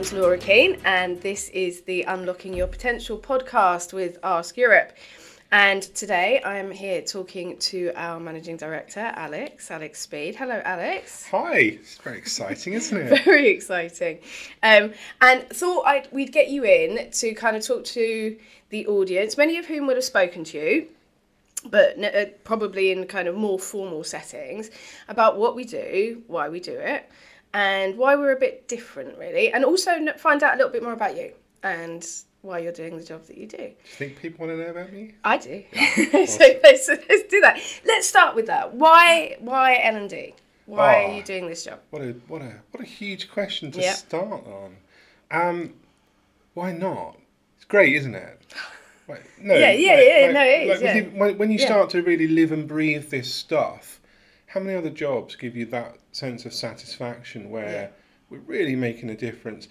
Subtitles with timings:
[0.00, 4.96] Name's Laura Kean, and this is the Unlocking Your Potential podcast with ASK Europe.
[5.52, 10.36] And today I'm here talking to our managing director, Alex, Alex Speed.
[10.36, 11.26] Hello, Alex.
[11.30, 13.24] Hi, it's very exciting, isn't it?
[13.26, 14.20] Very exciting.
[14.62, 18.38] Um, and thought I'd, we'd get you in to kind of talk to
[18.70, 20.86] the audience, many of whom would have spoken to you,
[21.66, 24.70] but uh, probably in kind of more formal settings,
[25.08, 27.06] about what we do, why we do it,
[27.54, 29.52] and why we're a bit different, really.
[29.52, 31.32] And also find out a little bit more about you
[31.62, 32.06] and
[32.42, 33.56] why you're doing the job that you do.
[33.56, 35.14] Do you think people want to know about me?
[35.24, 35.62] I do.
[36.26, 37.60] so let's, let's do that.
[37.84, 38.74] Let's start with that.
[38.74, 40.34] Why why L and D?
[40.66, 41.10] Why Oh.
[41.10, 41.80] are you doing this job?
[41.90, 43.92] What a what a what a huge question to Yeah.
[43.94, 44.76] start on.
[45.30, 45.74] Um,
[46.54, 47.16] why not?
[47.56, 48.38] It's great, isn't it?
[49.42, 50.94] No, Yeah, yeah, like- yeah, like- no, it is, like,
[51.30, 51.36] yeah.
[51.36, 51.66] when, you Yeah.
[51.66, 54.00] start to really live and breathe this stuff,
[54.46, 57.88] how many other jobs give you that sense of satisfaction where Yeah.
[58.30, 59.68] we're really making a difference?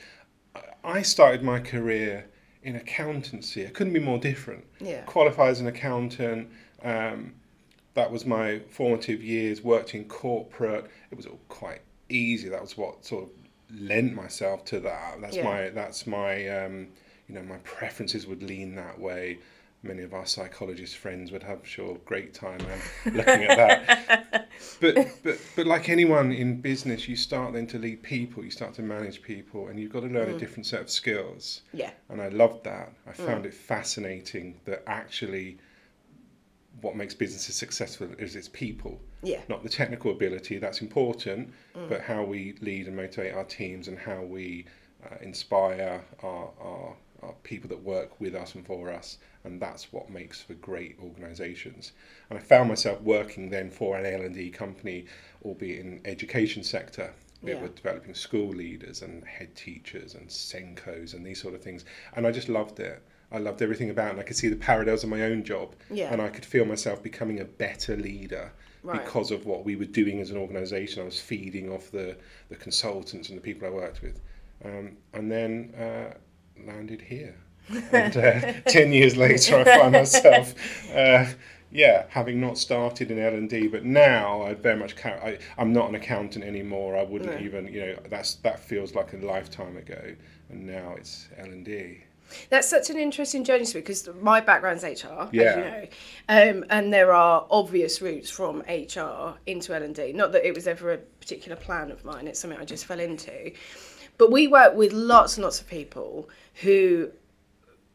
[0.83, 2.25] I- started my career
[2.63, 3.65] in accountancy.
[3.65, 4.65] I couldn't be more different.
[4.79, 5.01] Yeah.
[5.03, 6.49] Qualified as an accountant.
[6.81, 7.35] Um,
[7.93, 9.61] that was my formative years.
[9.61, 10.85] Worked in corporate.
[11.11, 12.49] It was all quite easy.
[12.49, 13.29] That was what sort of
[13.79, 15.21] lent myself to that.
[15.21, 15.43] That's Yeah.
[15.43, 16.87] my that's my um,
[17.27, 19.39] you know my preferences would lean that way.
[19.81, 24.49] Many of our psychologist friends would have sure great time um, looking at that.
[24.81, 28.43] but but but like anyone in business, you start then to lead people.
[28.43, 31.61] You start to manage people, and you've got to learn a different set of skills
[31.73, 31.91] Yeah.
[32.09, 32.91] and I loved that.
[33.07, 35.59] I found it fascinating that actually
[36.81, 39.41] what makes businesses successful is its people, Yeah.
[39.49, 40.59] not the technical ability.
[40.59, 41.53] That's important,
[41.87, 44.65] but how we lead and motivate our teams and how we
[45.05, 46.95] uh, inspire our our
[47.43, 51.93] people that work with us and for us, and that's what makes for great organisations.
[52.29, 55.05] And I found myself working then for an L and D company,
[55.43, 57.13] albeit in education sector.
[57.41, 57.61] We Yeah.
[57.61, 61.85] were developing school leaders and head teachers and SENCOs and these sort of things,
[62.15, 63.01] and I just loved it.
[63.31, 64.11] I loved everything about it.
[64.11, 66.11] And I could see the parallels in my own job, Yeah.
[66.11, 68.51] and I could feel myself becoming a better leader
[68.81, 69.03] Right.
[69.03, 71.01] because of what we were doing as an organisation.
[71.01, 72.17] I was feeding off the,
[72.49, 74.19] the consultants and the people I worked with,
[74.65, 76.13] um, and then uh,
[76.65, 77.35] landed here.
[77.91, 80.55] and uh, ten years later, I find myself,
[80.95, 81.25] uh,
[81.71, 85.71] yeah, having not started in L and D, but now I very much I, I'm
[85.71, 86.97] not an accountant anymore.
[86.97, 87.45] I wouldn't No.
[87.45, 90.15] even, you know, that's that feels like a lifetime ago,
[90.49, 92.03] and now it's L and D.
[92.51, 95.41] That's such an interesting journey because my background's HR, Yeah.
[95.41, 95.87] as you know,
[96.59, 100.11] um, and there are obvious routes from HR into L and D.
[100.13, 102.99] Not that it was ever a particular plan of mine; it's something I just fell
[102.99, 103.51] into.
[104.19, 106.29] But we work with lots and lots of people
[106.61, 107.09] who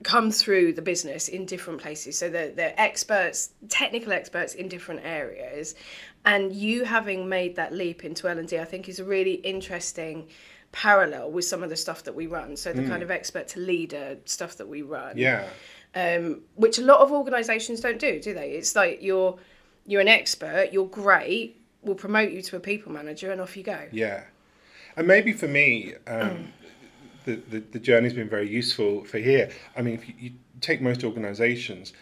[0.03, 2.19] come through the business in different places.
[2.19, 5.77] So they're, they're experts, technical experts in different areas.
[6.25, 10.27] And you having made that leap into L&D, I think is a really interesting
[10.73, 12.57] parallel with some of the stuff that we run.
[12.57, 15.47] So the kind of expert to leader stuff that we run Yeah,
[15.95, 18.51] um, which a lot of organisations don't do, do they?
[18.51, 19.39] It's like you're
[19.87, 23.63] you're an expert, you're great, we'll promote you to a people manager, and off you
[23.63, 23.87] go.
[23.93, 24.25] Yeah,
[24.97, 26.53] and maybe for me, um,
[27.25, 29.51] the, the the journey's been very useful for here.
[29.77, 31.93] I mean, if you, you take most organisations,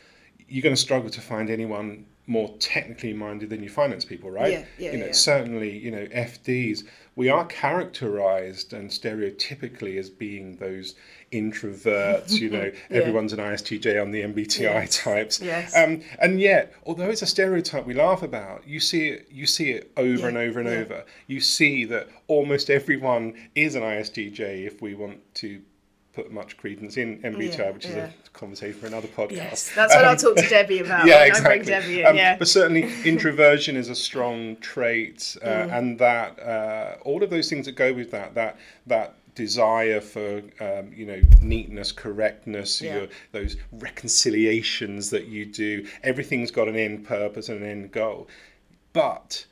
[0.48, 4.52] you're going to struggle to find anyone more technically minded than your finance people, right?
[4.52, 5.12] Yeah, yeah, You know, yeah.
[5.12, 6.84] certainly, you know, FDs.
[7.16, 10.94] We are characterised and stereotypically as being those
[11.32, 12.40] introverts.
[12.40, 12.96] You know, Yeah.
[12.98, 15.40] everyone's an ISTJ on the MBTI types.
[15.40, 15.76] Yes.
[15.76, 19.28] Um, and yet, although it's a stereotype we laugh about, you see it.
[19.30, 20.76] You see it over and over and yeah.
[20.76, 21.04] over.
[21.26, 25.60] You see that almost everyone is an ISTJ if we want to
[26.14, 28.10] put much credence in MBTI, Yeah, which is yeah.
[28.26, 29.32] a conversation for another podcast.
[29.36, 31.06] Yes, that's what I'll talk to Debbie about.
[31.06, 31.50] Yeah, exactly.
[31.52, 32.06] I bring Debbie in.
[32.06, 35.78] Um, yeah, But certainly, introversion is a strong trait, uh, Mm.
[35.78, 40.42] and that uh, all of those things that go with that, that that desire for
[40.60, 42.94] um, you know neatness, correctness, Yeah.
[42.96, 48.28] your, those reconciliations that you do, everything's got an end purpose and an end goal,
[48.92, 49.46] but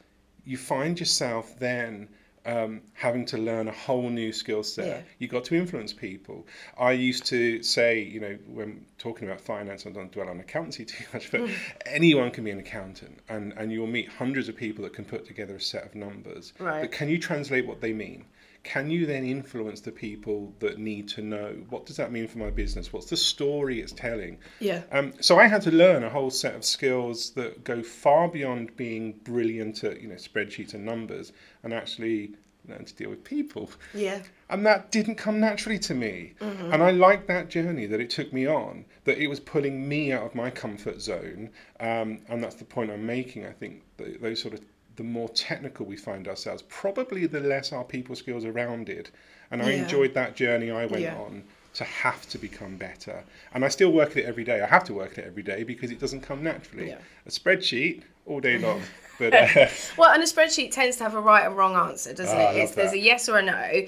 [0.45, 2.09] you find yourself then
[2.47, 4.87] um, having to learn a whole new skill set.
[4.87, 5.03] Yeah.
[5.19, 6.47] You got to influence people.
[6.79, 10.85] I used to say, you know, when talking about finance, I don't dwell on accountancy
[10.87, 11.49] too much, but
[11.87, 15.27] anyone can be an accountant, and and you'll meet hundreds of people that can put
[15.27, 16.53] together a set of numbers.
[16.59, 16.83] Right.
[16.83, 18.25] But can you translate what they mean?
[18.63, 22.39] Can you then influence the people that need to know what does that mean for
[22.39, 22.93] my business?
[22.93, 24.39] What's the story it's telling?
[24.61, 28.29] yeah, Um, so I had to learn a whole set of skills that go far
[28.29, 32.35] beyond being brilliant at you know spreadsheets and numbers, and actually
[32.69, 33.71] learn to deal with people.
[33.95, 34.21] yeah,
[34.51, 36.35] And that didn't come naturally to me.
[36.41, 40.13] And I liked that journey that it took me on, that it was pulling me
[40.13, 41.49] out of my comfort zone.
[41.81, 43.47] Um, and that's the point I'm making.
[43.47, 44.61] I think those sort of
[44.97, 49.11] the more technical we find ourselves, probably the less our people skills are rounded.
[49.51, 49.83] And I Yeah.
[49.83, 51.17] enjoyed that journey I went Yeah.
[51.17, 51.45] on
[51.75, 53.23] to have to become better.
[53.55, 54.61] And I still work at it every day.
[54.61, 56.89] I have to work at it every day because it doesn't come naturally.
[56.89, 56.99] Yeah.
[57.27, 58.83] A spreadsheet all day long.
[59.21, 62.39] But uh, Well, and a spreadsheet tends to have a right and wrong answer, doesn't
[62.39, 62.57] I it?
[62.63, 63.87] It's, there's a yes or a no,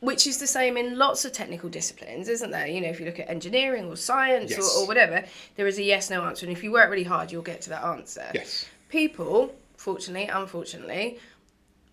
[0.00, 2.66] which is the same in lots of technical disciplines, isn't there?
[2.66, 4.60] You know, if you look at engineering or science Yes.
[4.76, 5.24] or, or whatever,
[5.56, 6.44] there is a yes no answer.
[6.44, 8.26] And if you work really hard, you'll get to that answer.
[8.34, 9.54] yes, People,
[9.88, 11.18] fortunately, unfortunately,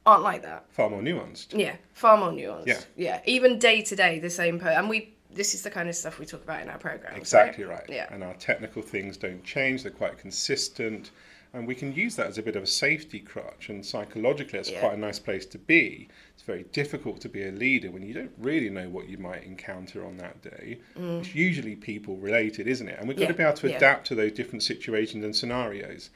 [0.06, 0.66] aren't like that.
[0.70, 1.50] far more nuanced.
[1.58, 2.68] Yeah, far more nuanced.
[2.68, 2.82] Yeah.
[2.96, 3.22] Yeah.
[3.26, 6.20] Even day to day, the same per and we this is the kind of stuff
[6.20, 7.16] we talk about in our program.
[7.16, 7.86] Exactly right.
[7.88, 8.08] Yeah.
[8.14, 11.12] And our technical things don't change, they're quite consistent.
[11.54, 13.70] And we can use that as a bit of a safety crutch.
[13.70, 14.80] And psychologically, it's Yeah.
[14.82, 16.08] quite a nice place to be.
[16.34, 19.44] It's very difficult to be a leader when you don't really know what you might
[19.44, 20.80] encounter on that day.
[20.98, 22.98] It's usually people related, isn't it?
[23.00, 23.38] And we've got to Mm.
[23.38, 23.78] Be able to yeah.
[23.78, 26.10] adapt to those different situations and scenarios.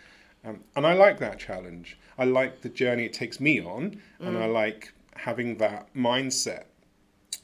[0.45, 1.97] Um, and I like that challenge.
[2.18, 4.42] I like the journey it takes me on, and Mm.
[4.42, 6.65] I like having that mindset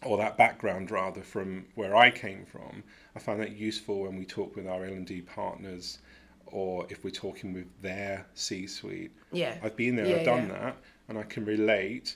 [0.04, 2.84] or that background rather from where I came from.
[3.16, 6.00] I find that useful when we talk with our L and D partners,
[6.48, 9.12] or if we're talking with their C-suite.
[9.32, 9.56] Yeah.
[9.64, 10.60] I've been there, Yeah, I've done yeah.
[10.60, 10.78] that,
[11.08, 12.16] and I can relate.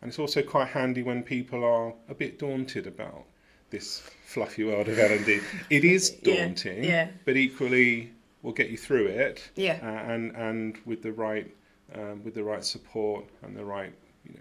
[0.00, 3.24] And it's also quite handy when people are a bit daunted about
[3.70, 5.40] this fluffy world of L and D.
[5.70, 7.08] It is Yeah, daunting, yeah.
[7.24, 8.10] but equally
[8.44, 9.50] we'll get you through it.
[9.56, 9.78] Yeah.
[9.82, 11.52] Uh, and and with the right
[11.96, 13.92] um, with the right support and the right
[14.24, 14.40] you know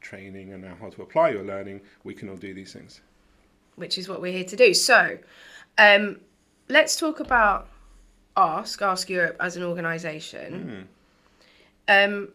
[0.00, 3.00] training and how to apply your learning, we can all do these things.
[3.76, 4.74] which is what we're here to do.
[4.74, 5.18] So,
[5.76, 6.18] um,
[6.68, 7.68] let's talk about
[8.36, 10.88] Ask ASK Europe as an organisation.
[11.88, 12.28] Um,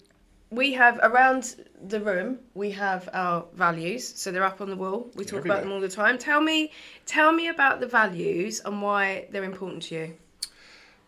[0.49, 1.55] we have around
[1.87, 2.39] the room.
[2.53, 5.09] We have our values, so they're up on the wall.
[5.15, 6.17] We talk about them all the time.
[6.17, 6.71] Tell me,
[7.05, 10.13] tell me about the values and why they're important to you.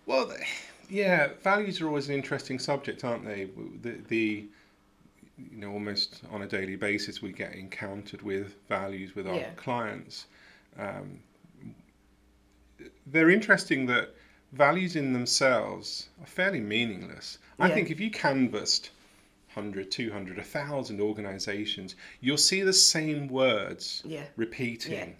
[0.06, 0.42] Well, th-
[0.90, 3.50] yeah, values are always an interesting subject, aren't they?
[3.82, 4.46] The, the
[5.52, 9.50] you know almost on a daily basis we get encountered with values with our Yeah.
[9.56, 10.28] clients.
[10.78, 11.20] Um,
[13.08, 14.14] they're interesting that
[14.54, 17.38] values in themselves are fairly meaningless.
[17.60, 18.92] I think if you canvassed
[19.54, 24.26] 100, 200, 1,000 organizations, you'll see the same words Yeah.
[24.36, 25.16] repeating.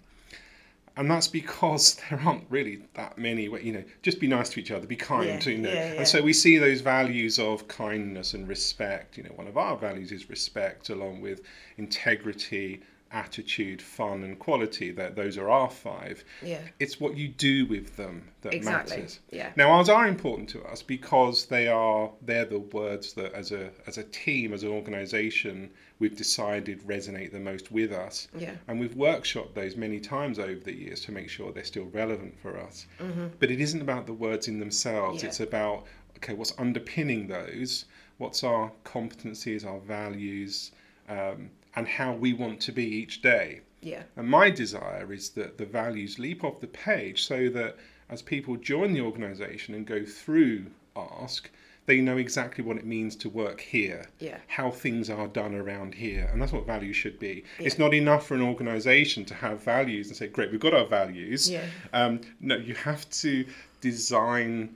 [0.96, 3.44] And that's because there aren't really that many.
[3.44, 5.44] You know, just be nice to each other, be kind.
[5.44, 5.98] Yeah, You know, yeah, yeah.
[5.98, 9.16] and so we see those values of kindness and respect.
[9.16, 11.42] You know, one of our values is respect, along with
[11.76, 12.80] integrity,
[13.12, 14.90] attitude, fun, and quality.
[14.90, 16.24] That those are our five.
[16.42, 16.60] Yeah.
[16.80, 19.20] It's what you do with them that Exactly, matters.
[19.30, 19.52] yeah.
[19.56, 23.70] Now ours are important to us because they are they're the words that as a
[23.86, 28.28] as a team, as an organisation, we've decided resonate the most with us.
[28.36, 28.54] Yeah.
[28.68, 32.38] And we've workshopped those many times over the years to make sure they're still relevant
[32.40, 32.86] for us.
[33.00, 33.28] Mm-hmm.
[33.38, 35.22] But it isn't about the words in themselves.
[35.22, 35.28] Yeah.
[35.28, 35.86] It's about
[36.18, 37.84] okay, what's underpinning those?
[38.18, 40.72] What's our competencies, our values,
[41.08, 43.60] um, and how we want to be each day.
[43.82, 44.02] Yeah.
[44.16, 47.76] And my desire is that the values leap off the page so that
[48.08, 51.50] as people join the organisation and go through ASK,
[51.84, 54.38] they know exactly what it means to work here, Yeah.
[54.48, 56.28] how things are done around here.
[56.32, 57.44] And that's what values should be.
[57.60, 60.86] It's not enough for an organisation to have values and say, great, we've got our
[60.86, 61.48] values.
[61.48, 61.64] Yeah.
[61.92, 63.44] Um, no, you have to
[63.80, 64.74] design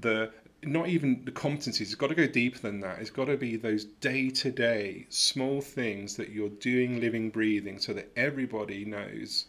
[0.00, 0.30] the
[0.66, 3.56] not even the competencies it's got to go deeper than that it's got to be
[3.56, 9.46] those day-to-day small things that you're doing living breathing so that everybody knows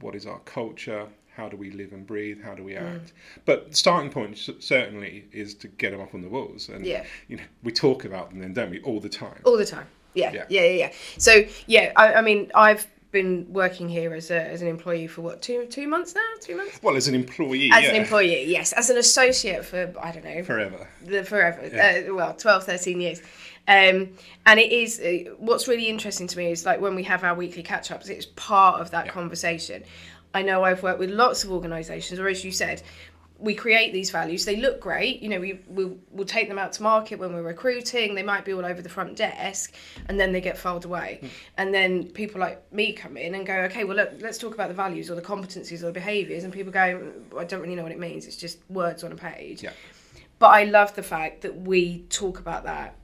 [0.00, 2.96] what is our culture how do we live and breathe how do we Mm.
[2.96, 3.12] act
[3.44, 7.04] but the starting point certainly is to get them up on the walls and Yeah.
[7.28, 9.86] you know we talk about them then don't we all the time all the time.
[10.14, 10.46] Yeah, Yeah.
[10.48, 10.92] yeah, yeah, yeah.
[11.18, 12.86] So yeah, I, I mean, I've
[13.22, 16.56] been working here as a as an employee for what two two months now, two
[16.56, 16.80] months.
[16.82, 18.72] well as an employee As yeah, an employee, yes.
[18.72, 20.80] As an associate for I don't know forever
[21.12, 22.04] the forever Yeah.
[22.10, 23.20] uh, well 12 13 years
[23.76, 23.96] um,
[24.46, 27.34] and it is uh, what's really interesting to me is like when we have our
[27.34, 29.12] weekly catch-ups it's part of that Yeah.
[29.12, 29.82] conversation
[30.34, 32.82] i know i've worked with lots of organizations or as you said
[33.38, 36.72] we create these values they look great you know we we'll, we'll take them out
[36.72, 39.74] to market when we're recruiting they might be all over the front desk
[40.08, 41.18] and then they get filed away.
[41.20, 41.26] Hmm.
[41.56, 44.68] And then people like me come in and go okay well look let's talk about
[44.68, 47.82] the values or the competencies or the behaviors and people go i don't really know
[47.82, 49.62] what it means it's just words on a page.
[49.62, 49.70] Yeah.
[50.38, 52.94] But I love the fact that we talk about that,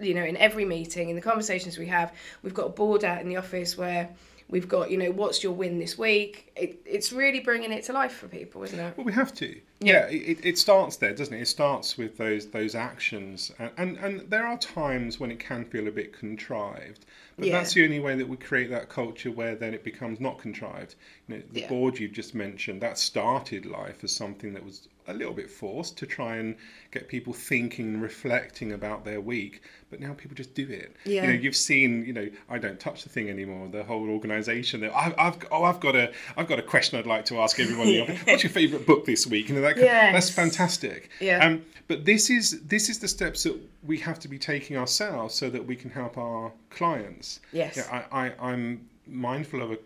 [0.00, 2.12] you know, in every meeting, in the conversations we have.
[2.42, 4.08] We've got a board out in the office where
[4.48, 6.52] we've got, you know, what's your win this week?
[6.56, 8.96] It, it's really bringing it to life for people, isn't it?
[8.96, 9.46] Well, we have to.
[9.48, 9.60] Yeah.
[9.80, 11.42] Yeah, it, it starts there, doesn't it?
[11.42, 15.64] It starts with those those actions, and, and and there are times when it can
[15.64, 17.04] feel a bit contrived,
[17.36, 17.58] but Yeah.
[17.58, 20.94] that's the only way that we create that culture where then it becomes not contrived.
[21.28, 21.68] You know, the Yeah.
[21.68, 25.98] board you've just mentioned that started life as something that was a little bit forced
[25.98, 26.56] to try and
[26.90, 29.62] get people thinking and reflecting about their week.
[29.90, 30.96] But now people just do it.
[31.04, 31.22] Yeah.
[31.22, 32.04] You know, you've seen.
[32.04, 33.68] You know, I don't touch the thing anymore.
[33.68, 34.80] The whole organisation.
[34.80, 37.58] that I've, I've oh, I've got a I've got a question I'd like to ask
[37.60, 37.88] everyone.
[38.00, 38.20] office.
[38.26, 39.48] What's your favourite book this week?
[39.48, 40.12] You know, that, Yes.
[40.12, 41.10] that's fantastic.
[41.20, 41.44] Yeah.
[41.44, 45.34] Um, but this is this is the steps that we have to be taking ourselves
[45.34, 47.40] so that we can help our clients.
[47.52, 47.76] Yes.
[47.76, 49.78] Yeah, I, I, I'm mindful of a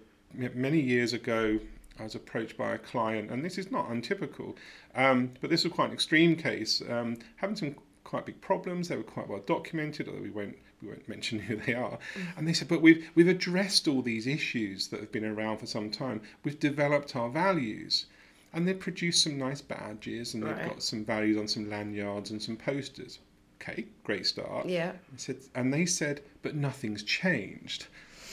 [0.55, 1.59] many years ago.
[2.01, 4.55] I was approached by a client, and this is not untypical,
[4.99, 6.83] um, but this was quite an extreme case.
[6.89, 7.77] Um, having some
[8.09, 8.89] quite big problems.
[8.89, 11.99] They were quite well documented, although we won't we won't mention who they are.
[12.37, 15.67] And they said, but we've we've addressed all these issues that have been around for
[15.67, 16.21] some time.
[16.43, 18.07] We've developed our values.
[18.51, 22.41] And they produced some nice badges, and they've got some values on some lanyards and
[22.41, 23.19] some posters.
[23.61, 24.67] Okay, great start.
[24.67, 24.93] Yeah.
[25.13, 27.89] I said, and they said, but nothing's changed.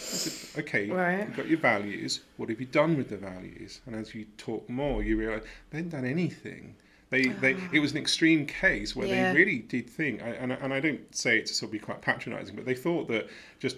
[0.06, 1.28] Said, okay, Right.
[1.28, 2.22] you've got your values.
[2.38, 3.82] What have you done with the values?
[3.86, 6.76] And as you talk more, you realise they haven't done anything.
[7.10, 9.12] They, they, it was an extreme case where Ah.
[9.12, 9.34] Yeah.
[9.34, 12.02] they really did think, and, and I don't say it to sort of be quite
[12.02, 13.78] patronising, but they thought that just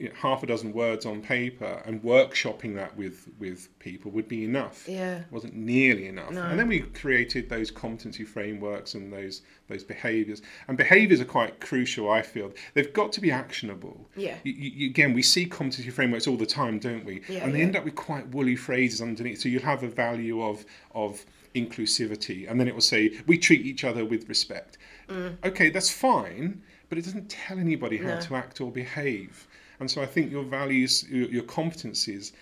[0.00, 4.26] you know, half a dozen words on paper and workshopping that with, with people would
[4.26, 5.18] be enough Yeah.
[5.18, 6.30] it wasn't nearly enough.
[6.30, 6.42] No.
[6.42, 10.42] And then we created those competency frameworks and those those behaviours.
[10.66, 12.52] And behaviours are quite crucial, I feel.
[12.74, 14.08] They've got to be actionable.
[14.16, 14.34] Yeah.
[14.42, 17.20] You, you, again, we see competency frameworks all the time, don't we?
[17.28, 17.66] Yeah, and they yeah.
[17.66, 19.40] end up with quite woolly phrases underneath.
[19.40, 20.64] So you'll have a value of
[20.94, 24.78] of inclusivity, and then it will say we treat each other with respect.
[25.08, 25.36] Mm.
[25.44, 28.20] Okay, that's fine, but it doesn't tell anybody how No.
[28.20, 29.46] to act or behave.
[29.80, 32.32] And so I think your values, your, your competencies,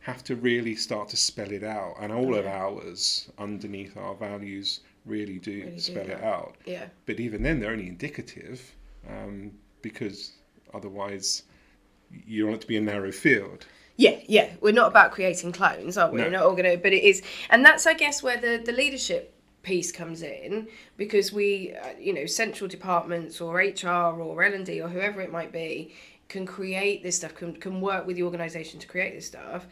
[0.00, 1.96] have to really start to spell it out.
[2.00, 6.56] And all of ours, underneath our values, really do Really do spell it out.
[6.64, 6.86] Yeah.
[7.06, 8.74] But even then, they're only indicative
[9.08, 10.32] um, because
[10.74, 11.42] otherwise,
[12.10, 13.66] you want it to be a narrow field.
[13.96, 14.52] Yeah, yeah.
[14.60, 16.18] We're not about creating clones, are we?
[16.18, 16.24] No.
[16.24, 18.72] We're not all going to, but it is, and that's, I guess, where the the
[18.72, 23.88] leadership piece comes in because we, uh, you know, central departments or HR
[24.20, 25.92] or L and D or whoever it might be
[26.28, 29.66] can create this stuff, can can work with the organisation to create this stuff.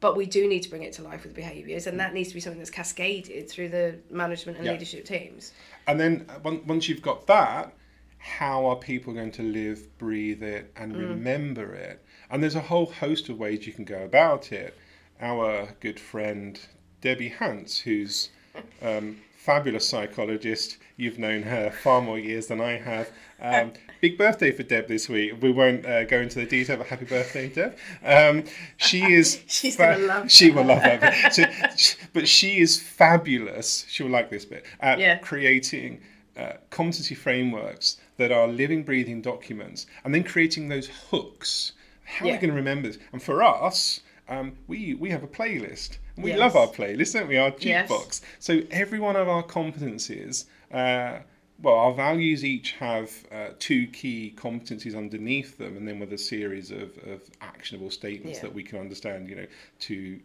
[0.00, 2.34] But we do need to bring it to life with behaviours, and that needs to
[2.34, 4.72] be something that's cascaded through the management and Yeah.
[4.72, 5.52] leadership teams.
[5.86, 7.72] And then uh, once you've got that,
[8.18, 12.04] how are people going to live, breathe it, and remember it?
[12.30, 14.76] And there's a whole host of ways you can go about it.
[15.20, 16.58] Our good friend
[17.00, 18.30] Debbie Hance, who's
[18.82, 23.10] um, fabulous psychologist, you've known her far more years than I have.
[23.42, 25.42] Um, big birthday for Deb this week.
[25.42, 27.76] We won't uh, go into the detail, but happy birthday, Deb.
[28.04, 28.44] Um,
[28.76, 29.42] she is.
[29.48, 31.00] She's gonna love She will love that.
[31.00, 33.84] But, so, but she is fabulous.
[33.88, 35.18] She will like this bit at Yeah.
[35.18, 36.00] creating
[36.36, 41.72] uh, competency frameworks that are living, breathing documents, and then creating those hooks.
[42.04, 42.34] How are Yeah.
[42.34, 42.98] we going to remember this?
[43.12, 45.98] And for us, um, we we have a playlist.
[46.16, 46.38] We Yes.
[46.38, 47.38] love our playlist, don't we?
[47.38, 47.90] Our Yes.
[47.90, 48.20] jukebox.
[48.38, 50.44] So every one of our competencies.
[50.72, 51.18] Uh,
[51.62, 56.18] well, our values each have uh, two key competencies underneath them, and then with a
[56.18, 58.42] series of, of actionable statements Yeah.
[58.46, 59.28] that we can understand.
[59.28, 59.46] You know,
[59.80, 60.20] to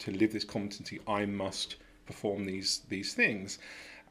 [0.00, 1.76] to live this competency, I must
[2.06, 3.58] perform these these things.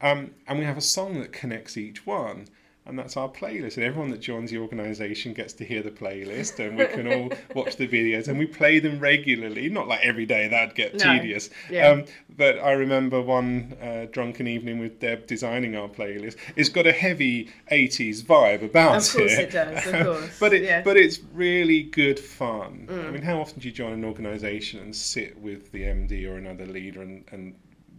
[0.00, 2.46] Um, and we have a song that connects each one,
[2.84, 3.76] and that's our playlist.
[3.76, 7.32] And everyone that joins the organisation gets to hear the playlist, and we can all
[7.54, 9.68] watch the videos, and we play them regularly.
[9.68, 11.18] Not like every day; that'd get No.
[11.18, 11.50] tedious.
[11.70, 11.88] Yeah.
[11.88, 12.04] Um,
[12.36, 16.36] but I remember one uh, drunken evening with Deb designing our playlist.
[16.56, 19.08] It's got a heavy '80s vibe about it.
[19.08, 20.80] Of course it does, of course, but it, yeah.
[20.80, 20.84] Mm.
[20.84, 22.88] but it's really good fun.
[22.90, 26.36] I mean, how often do you join an organisation and sit with the MD or
[26.36, 27.54] another leader and, and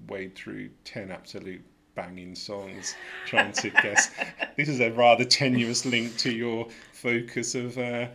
[0.08, 1.63] wade through ten absolute
[1.96, 2.96] banging songs,
[3.26, 4.10] trying to guess?
[4.58, 8.08] This is a rather tenuous link to your focus of uh,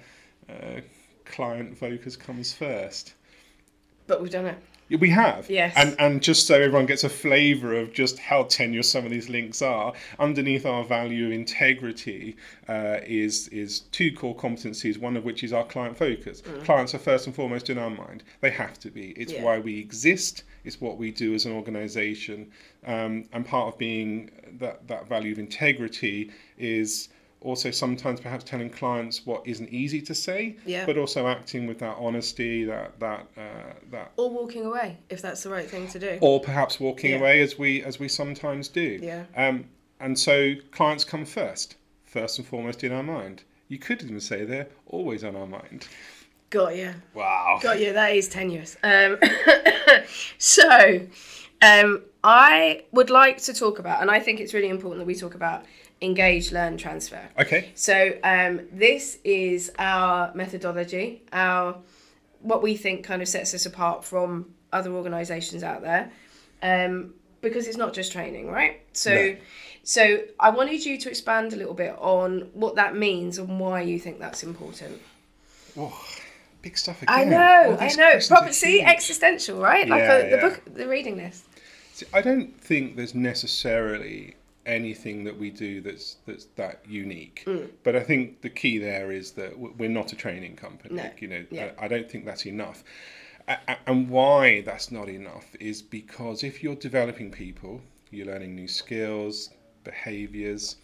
[0.49, 0.81] uh,
[1.25, 3.15] client focus comes first.
[4.07, 4.59] But we've done it.
[4.91, 5.51] We have.
[5.51, 5.75] Yes.
[5.77, 9.29] And and just so everyone gets a flavour of just how tenuous some of these
[9.29, 12.37] links are, underneath our value of integrity
[12.69, 16.43] uh, is is two core competencies, one of which is our client focus.
[16.65, 18.23] Clients are first and foremost in our mind.
[18.41, 19.11] They have to be.
[19.11, 19.43] It's Yeah.
[19.43, 20.45] why we exist.
[20.65, 22.51] It's what we do as an organisation.
[22.87, 27.09] Um, and part of being that, that value of integrity is
[27.41, 30.85] also sometimes perhaps telling clients what isn't easy to say, Yeah.
[30.87, 35.43] but also acting with that honesty, that that uh, that Or walking away if that's
[35.43, 36.19] the right thing to do.
[36.21, 37.19] or perhaps walking Yeah.
[37.19, 38.99] away as we as we sometimes do.
[39.03, 39.25] Yeah.
[39.37, 39.67] Um,
[40.01, 43.43] and so clients come first, first and foremost in our mind.
[43.69, 45.87] You could even say they're always on our mind.
[46.51, 46.95] Got you.
[47.15, 47.59] Wow.
[47.63, 47.93] Got you.
[47.93, 48.77] That is tenuous.
[48.83, 49.19] Um,
[50.39, 51.01] so,
[51.63, 55.15] um, I would like to talk about, and I think it's really important that we
[55.15, 55.65] talk about
[56.01, 57.21] engage, learn, transfer.
[57.39, 57.71] Okay.
[57.75, 61.77] So um, this is our methodology, our
[62.41, 66.11] what we think kind of sets us apart from other organisations out there.
[66.63, 68.81] Um, because it's not just training, right?
[68.93, 69.37] So, No.
[69.85, 73.83] so I wanted you to expand a little bit on what that means and why
[73.83, 75.01] you think that's important.
[75.77, 76.05] Oh,
[76.63, 77.15] big stuff again.
[77.17, 77.77] I know, I know.
[77.77, 78.89] questions are Proper, see, huge.
[78.89, 79.89] existential, right?
[79.89, 80.41] Like Yeah, a, the yeah.
[80.49, 81.45] book, the reading list.
[81.93, 84.35] See, I don't think there's necessarily
[84.69, 87.43] anything that we do that's that's that unique.
[87.47, 87.71] Mm.
[87.83, 90.95] But I think the key there is that we're not a training company.
[90.95, 91.11] No.
[91.19, 91.71] You know, Yeah.
[91.79, 92.85] I, I don't think that's enough.
[93.87, 99.51] And why that's not enough is because if you're developing people, you're learning new skills,
[99.85, 100.77] behaviors,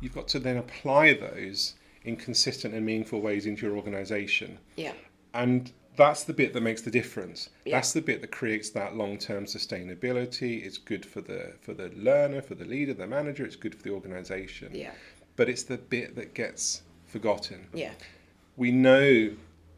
[0.00, 4.92] you've got to then apply those in consistent and meaningful ways into your organization Yeah,
[5.34, 7.50] and that's the bit that makes the difference.
[7.64, 7.76] Yeah.
[7.76, 10.64] that's the bit that creates that long-term sustainability.
[10.64, 13.44] It's good for the for the learner for the leader the manager.
[13.44, 14.70] It's good for the organization.
[14.74, 14.92] Yeah,
[15.36, 17.66] but it's the bit that gets forgotten.
[17.72, 17.92] Yeah,
[18.56, 19.30] we know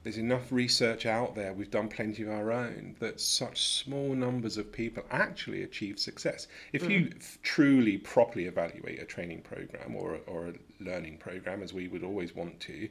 [0.07, 4.57] there's enough research out there we've done plenty of our own that such small numbers
[4.57, 6.47] of people actually achieve success.
[6.73, 7.17] If you mm.
[7.17, 11.89] f- truly properly evaluate a training program or a, or a learning program as we
[11.89, 12.89] would always want to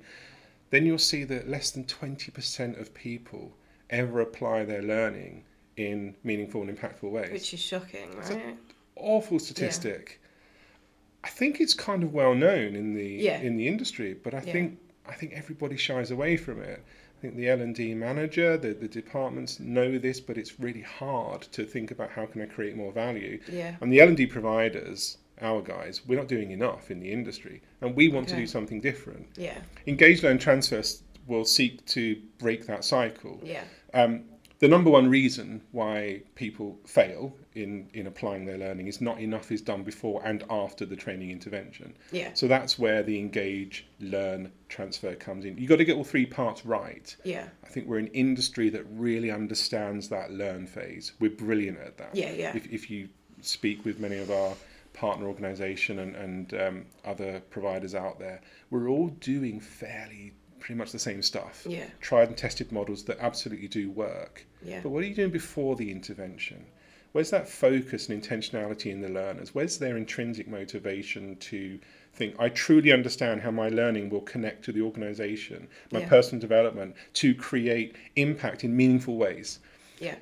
[0.70, 3.56] then you'll see that less than 20% of people
[3.90, 5.44] ever apply their learning
[5.78, 8.58] in meaningful and impactful ways which is shocking, right?
[8.96, 10.20] awful statistic.
[11.24, 13.42] I think it's kind of well known in the Yeah.
[13.42, 14.54] in the industry, but I Yeah.
[14.54, 16.82] think I think everybody shies away from it.
[17.18, 20.82] I think the L and D manager, the, the departments know this, but it's really
[20.82, 23.40] hard to think about how can I create more value.
[23.52, 23.76] Yeah.
[23.82, 27.62] And the L and D providers, our guys, we're not doing enough in the industry,
[27.82, 29.28] and we want to do something different.
[29.36, 30.82] Yeah, Engage Learn Transfer
[31.28, 33.40] will seek to break that cycle.
[33.44, 33.64] yeah,
[33.94, 34.24] Um,
[34.60, 39.52] the number one reason why people fail in, in applying their learning is not enough
[39.52, 41.94] is done before and after the training intervention.
[42.12, 45.58] yeah, So that's where the engage, learn, transfer comes in.
[45.58, 47.14] You've got to get all three parts right.
[47.26, 51.12] yeah, I think we're an industry that really understands that learn phase.
[51.20, 52.16] We're brilliant at that.
[52.16, 52.56] Yeah, yeah.
[52.56, 53.10] If, if you
[53.42, 54.54] speak with many of our
[54.96, 60.92] partner organisation and, and um, other providers out there, we're all doing fairly pretty much
[60.92, 61.66] the same stuff.
[61.70, 61.86] Yeah.
[62.02, 64.46] Tried and tested models that absolutely do work.
[64.64, 64.80] Yeah.
[64.82, 66.66] But what are you doing before the intervention?
[67.12, 69.54] Where's that focus and intentionality in the learners?
[69.54, 71.80] Where's their intrinsic motivation to
[72.14, 76.10] think, I truly understand how my learning will connect to the organisation, my Yeah.
[76.10, 79.60] personal development, to create impact in meaningful ways?
[80.00, 80.16] yeah,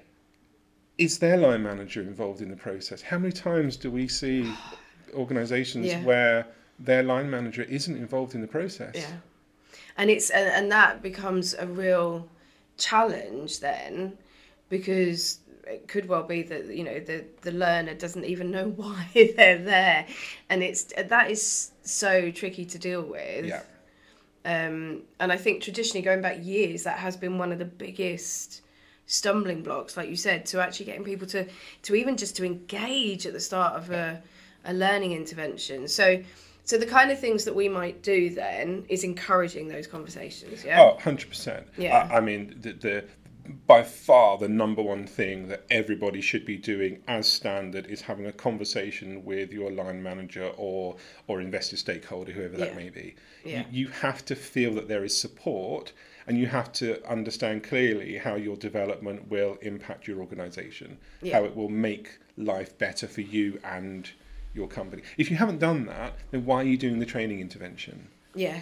[0.97, 3.01] Is their line manager involved in the process?
[3.01, 4.51] How many times do we see
[5.13, 6.03] organisations Yeah.
[6.03, 6.47] where
[6.79, 8.95] their line manager isn't involved in the process?
[8.95, 9.17] yeah.
[9.97, 12.27] And it's and, and that becomes a real
[12.77, 14.17] challenge then,
[14.69, 19.07] because it could well be that you know the the learner doesn't even know why
[19.35, 20.07] they're there,
[20.49, 23.45] and it's that is so tricky to deal with.
[23.45, 23.61] Yeah.
[24.45, 28.62] Um, and I think traditionally, going back years, that has been one of the biggest
[29.13, 31.45] stumbling blocks, like you said, to actually getting people to
[31.83, 34.21] to even just to engage at the start of a
[34.65, 35.87] a learning intervention.
[35.87, 36.23] So.
[36.65, 40.79] So the kind of things that we might do then is encouraging those conversations, yeah.
[40.81, 41.65] Oh, 100%.
[41.77, 42.07] Yeah.
[42.09, 43.05] I, I mean, the, the
[43.67, 48.27] by far the number one thing that everybody should be doing as standard is having
[48.27, 50.95] a conversation with your line manager or
[51.27, 52.75] or investor stakeholder, whoever that Yeah.
[52.75, 53.15] may be.
[53.43, 53.65] Yeah.
[53.69, 55.91] You, you have to feel that there is support
[56.27, 61.37] and you have to understand clearly how your development will impact your organization, Yeah.
[61.37, 64.09] how it will make life better for you and
[64.53, 65.01] your company.
[65.17, 68.07] If you haven't done that, then why are you doing the training intervention?
[68.35, 68.61] Yeah,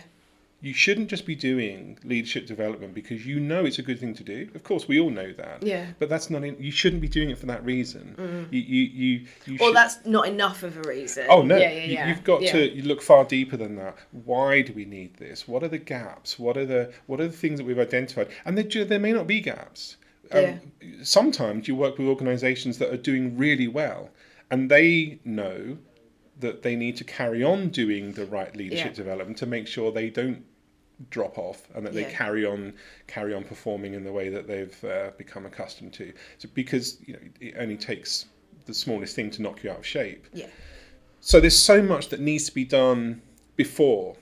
[0.63, 4.24] you shouldn't just be doing leadership development because you know it's a good thing to
[4.24, 4.47] do.
[4.54, 5.63] Of course, we all know that.
[5.63, 5.88] Yeah.
[5.97, 6.43] But that's not.
[6.43, 8.47] In, you shouldn't be doing it for that reason.
[8.52, 9.26] You you you.
[9.47, 11.26] you Well, should- that's not enough of a reason.
[11.30, 11.58] Oh no!
[11.58, 12.10] Yeah, yeah, You- yeah.
[12.10, 12.52] You've got yeah.
[12.52, 13.97] to you look far deeper than that.
[14.12, 15.47] Why do we need this?
[15.47, 16.38] What are the gaps?
[16.38, 18.30] What are the what are the things that we've identified?
[18.45, 19.97] And there, there may not be gaps.
[20.32, 20.62] Um,
[21.04, 24.10] Sometimes you work with organisations that are doing really well,
[24.50, 25.78] and they know
[26.39, 28.93] that they need to carry on doing the right leadership Yeah.
[28.93, 30.43] development to make sure they don't
[31.10, 32.74] drop off and that they carry on
[33.08, 36.14] carry on performing in the way that they've uh, become accustomed to.
[36.38, 38.26] So because you know it only takes
[38.66, 40.28] the smallest thing to knock you out of shape.
[40.34, 40.48] Yeah.
[41.20, 43.22] So there's so much that needs to be done
[43.56, 44.16] before.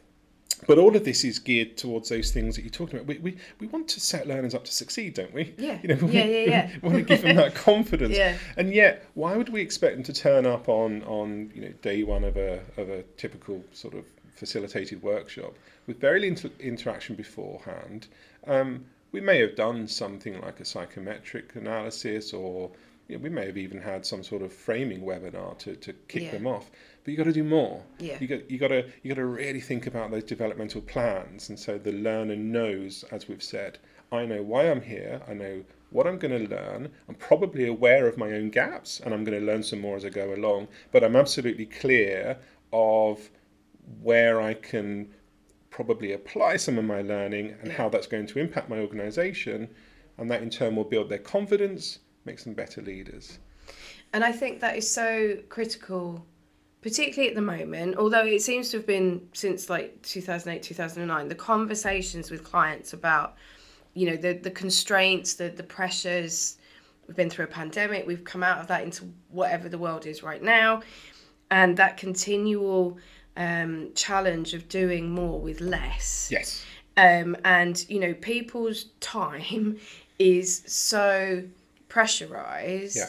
[0.68, 3.08] But all of this is geared towards those things that you're talking about.
[3.08, 5.54] We, we, we want to set learners up to succeed, don't we?
[5.58, 5.80] Yeah.
[5.84, 6.70] You know, we, Yeah, yeah, yeah.
[6.82, 8.18] we want to give them that confidence.
[8.18, 8.38] Yeah.
[8.58, 12.04] And yet, why would we expect them to turn up on, on you know day
[12.04, 14.04] one of a of a typical sort of
[14.39, 15.54] facilitated workshop
[15.86, 18.08] with very little interaction beforehand?
[18.47, 22.71] Um, we may have done something like a psychometric analysis, or
[23.08, 26.23] you know, we may have even had some sort of framing webinar to, to kick
[26.23, 26.32] Yeah.
[26.32, 26.69] them off.
[27.04, 27.82] But you got to do more.
[27.99, 28.17] Yeah.
[28.19, 31.60] You got you got to you got to really think about those developmental plans, and
[31.60, 33.80] so the learner knows, as we've said,
[34.12, 35.21] I know why I'm here.
[35.28, 36.89] I know what I'm going to learn.
[37.08, 40.06] I'm probably aware of my own gaps and I'm going to learn some more as
[40.06, 42.38] I go along, but I'm absolutely clear
[42.71, 43.30] of
[44.02, 45.10] where I can
[45.69, 49.69] probably apply some of my learning and how that's going to impact my organization.
[50.17, 53.39] And that in turn will build their confidence, makes them better leaders.
[54.12, 56.25] And I think that is so critical,
[56.82, 61.36] particularly at the moment, although it seems to have been since like 2008, 2009, the
[61.36, 63.36] conversations with clients about,
[63.93, 66.58] you know, the, the constraints, the, the pressures.
[67.08, 70.21] We've been through a pandemic, we've come out of that into whatever the world is
[70.21, 70.82] right now.
[71.52, 72.99] And that continual
[73.38, 76.30] um, challenge of doing more with less.
[76.32, 76.63] Yes.
[76.98, 79.78] Um, and, you know, people's time
[80.20, 81.44] is so
[81.88, 82.98] pressurized.
[82.98, 83.08] Yeah.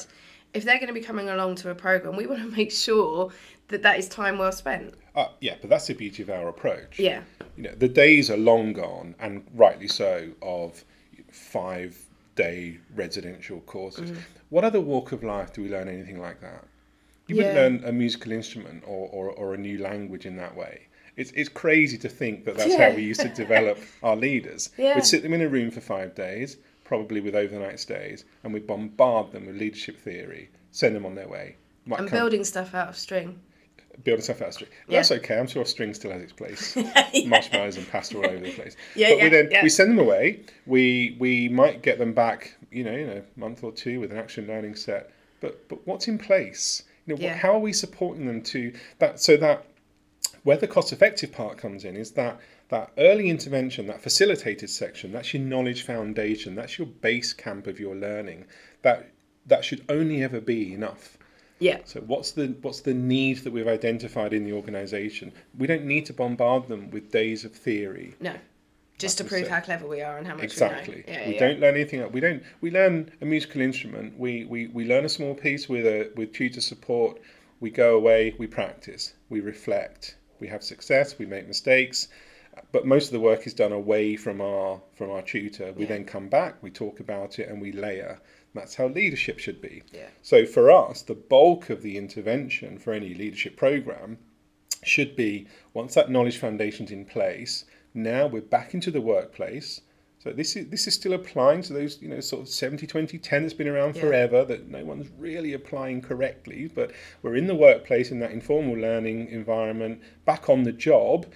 [0.55, 3.31] If they're going to be coming along to a program, we want to make sure
[3.69, 4.95] that that is time well spent.
[5.15, 6.99] Uh, yeah, but that's the beauty of our approach.
[6.99, 7.23] Yeah.
[7.57, 10.85] You know, the days are long gone, and rightly so, of
[11.31, 11.97] five
[12.37, 14.13] day residential courses.
[14.13, 14.19] Mm.
[14.51, 16.65] What other walk of life do we learn anything like that?
[17.31, 20.83] You wouldn't learn a musical instrument or, or, or a new language in that way.
[21.17, 22.91] It's, it's crazy to think that that's Yeah.
[22.91, 24.71] how we used to develop our leaders.
[24.79, 24.95] Yeah.
[24.95, 28.67] We'd sit them in a room for five days, probably with overnight stays, and we'd
[28.67, 31.57] bombard them with leadership theory, send them on their way.
[31.87, 33.39] Might And building stuff out of string.
[34.05, 34.71] building stuff out of string.
[34.89, 34.99] Yeah.
[34.99, 35.39] That's okay.
[35.39, 36.77] I'm sure string still has its place.
[37.27, 38.77] Marshmallows and pasta all over the place.
[38.95, 39.63] Yeah, but we then yeah.
[39.63, 40.41] we send them away.
[40.67, 44.19] We we might get them back, you know, in a month or two with an
[44.19, 45.11] action learning set.
[45.41, 46.83] But but what's in place?
[47.07, 47.31] You know, Yeah.
[47.31, 49.65] what, how are we supporting them to that so that
[50.43, 55.11] where the cost effective part comes in is that that early intervention, that facilitated section,
[55.13, 58.45] that's your knowledge foundation, that's your base camp of your learning.
[58.83, 59.11] That
[59.47, 61.19] that should only ever be enough.
[61.59, 61.81] Yeah.
[61.85, 65.33] So what's the what's the need that we've identified in the organisation?
[65.59, 68.15] We don't need to bombard them with days of theory.
[68.21, 68.35] No.
[69.01, 71.05] Just to prove how clever we are and how much Exactly.
[71.07, 71.19] we know.
[71.19, 71.41] Yeah, we yeah.
[71.41, 72.01] don't learn anything.
[72.01, 72.13] else.
[72.13, 72.43] We don't.
[72.61, 74.19] We learn a musical instrument.
[74.19, 77.19] We, we we learn a small piece with a with tutor support.
[77.61, 78.35] We go away.
[78.39, 79.15] We practice.
[79.29, 80.17] We reflect.
[80.39, 81.19] We have success.
[81.19, 82.09] We make mistakes.
[82.73, 85.73] But most of the work is done away from our from our tutor.
[85.73, 85.89] We Yeah.
[85.89, 86.63] then come back.
[86.63, 88.21] We talk about it and we layer.
[88.55, 89.83] That's how leadership should be.
[89.93, 90.09] Yeah.
[90.23, 94.19] So for us, the bulk of the intervention for any leadership program
[94.83, 99.81] should be once that knowledge foundation's in place, now we're back into the workplace.
[100.19, 103.19] So this is this is still applying to those, you know, sort of 70, 20,
[103.19, 104.03] 10 that's been around Yeah.
[104.03, 106.71] forever that no one's really applying correctly.
[106.75, 111.27] But we're in the workplace in that informal learning environment, back on the job.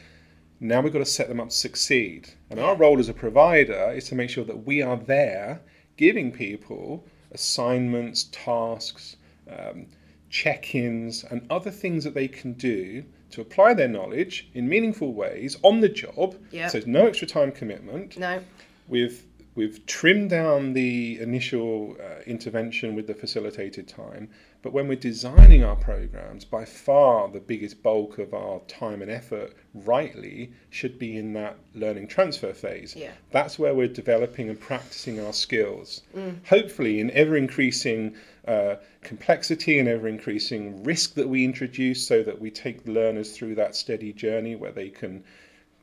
[0.60, 2.28] Now we've got to set them up to succeed.
[2.50, 5.62] And our role as a provider is to make sure that we are there
[5.96, 9.16] giving people assignments, tasks,
[9.50, 9.86] um,
[10.34, 15.14] check ins, and other things that they can do to apply their knowledge in meaningful
[15.14, 16.34] ways on the job.
[16.50, 16.66] Yeah.
[16.66, 18.18] So, no extra time commitment.
[18.18, 18.40] No.
[18.88, 24.28] We've we've trimmed down the initial uh, intervention with the facilitated time,
[24.62, 29.12] but when we're designing our programs, by far the biggest bulk of our time and
[29.12, 32.96] effort, rightly, should be in that learning transfer phase.
[32.96, 33.12] Yeah.
[33.30, 36.02] That's where we're developing and practicing our skills.
[36.48, 42.40] Hopefully, in ever increasing uh, complexity and ever increasing risk that we introduce, so that
[42.40, 45.24] we take learners through that steady journey where they can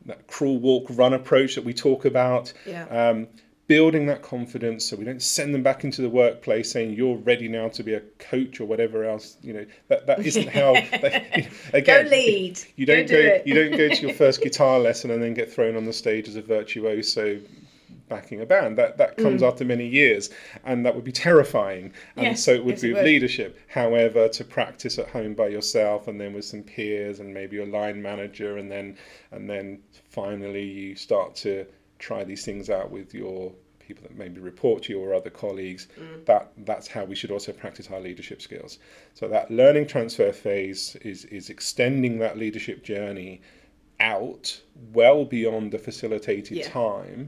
[0.05, 2.53] that crawl, walk, run approach that we talk about.
[2.65, 2.85] Yeah.
[2.85, 3.27] Um,
[3.67, 7.47] building that confidence so we don't send them back into the workplace saying you're ready
[7.47, 11.47] now to be a coach or whatever else you know that that isn't how they,
[11.73, 12.59] again Go lead.
[12.75, 15.33] you don't Go do go you don't go to your first guitar lesson and then
[15.33, 17.39] get thrown on the stage as a virtuoso
[18.11, 20.29] backing a band that that comes after many years
[20.65, 21.85] and that would be terrifying
[22.17, 22.29] and Mm.
[22.31, 26.19] Yes, so it would yes, be leadership however to practice at home by yourself and
[26.21, 28.87] then with some peers and maybe your line manager and then
[29.31, 29.65] and then
[30.19, 31.53] finally you start to
[32.07, 33.39] try these things out with your
[33.85, 36.25] people that maybe report to you or other colleagues Mm.
[36.25, 38.77] that that's how we should also practice our leadership skills
[39.13, 43.33] so that learning transfer phase is is extending that leadership journey
[44.01, 44.45] out
[44.93, 46.69] well beyond the facilitated Yeah.
[46.69, 47.21] time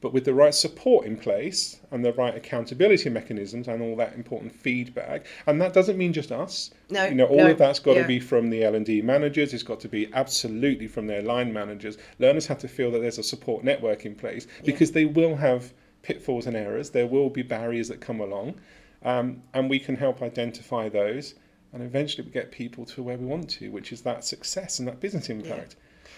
[0.00, 4.14] but with the right support in place and the right accountability mechanisms and all that
[4.14, 6.70] important feedback and that doesn't mean just us.
[6.90, 8.02] No, you know all no, of that's got yeah.
[8.02, 11.98] to be from the l&d managers it's got to be absolutely from their line managers.
[12.18, 15.72] Learners have to feel that there's a support network in place because they will have
[16.02, 18.54] pitfalls and errors there will be barriers that come along
[19.02, 21.34] um, and we can help identify those
[21.72, 24.86] and eventually we get people to where we want to which is that success and
[24.86, 25.76] that business impact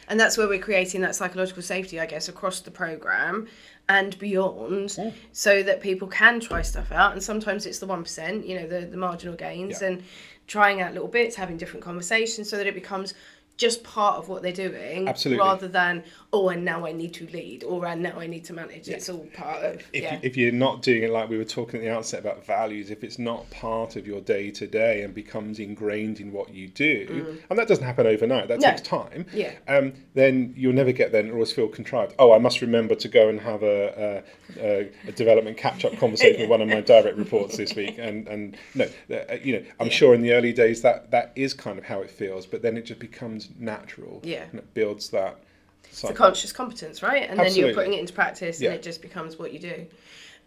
[0.09, 3.47] And that's where we're creating that psychological safety, I guess, across the program
[3.88, 5.11] and beyond, Yeah.
[5.33, 7.12] so that people can try stuff out.
[7.12, 9.88] And sometimes it's the one percent, you know, the the marginal gains, Yeah.
[9.88, 10.03] and
[10.47, 13.14] trying out little bits, having different conversations, so that it becomes
[13.59, 15.44] just part of what they're doing, Absolutely.
[15.44, 18.53] rather than oh, and now I need to lead, or and now I need to
[18.53, 18.88] manage.
[18.88, 20.14] It's all part of if, yeah.
[20.14, 22.91] you, if you're not doing it like we were talking at the outset about values,
[22.91, 26.69] if it's not part of your day to day and becomes ingrained in what you
[26.69, 28.62] do, and that doesn't happen overnight, that Mm.
[28.62, 28.69] No.
[28.69, 29.27] takes time.
[29.33, 29.53] Yeah.
[29.67, 32.14] Um, then you'll never get there, and always feel contrived.
[32.19, 34.23] Oh, I must remember to go and have a,
[34.59, 37.97] a, a, a development catch up conversation with one of my direct reports this week,
[37.99, 41.55] and and no, uh, you know, I'm sure in the early days that that is
[41.55, 44.21] kind of how it feels, but then it just becomes natural.
[44.25, 44.45] Yeah.
[44.51, 45.38] And it builds that.
[45.85, 47.29] It's a conscious competence, right?
[47.29, 48.71] And then you're putting it into practice, Yeah.
[48.71, 49.87] and it just becomes what you do.